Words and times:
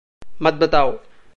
मत 0.41 0.53
बताओ। 0.53 0.91